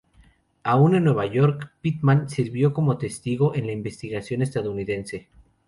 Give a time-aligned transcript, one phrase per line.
[0.63, 5.29] Aún en Nueva York, Pitman sirvió como testigo en la investigación estadounidense.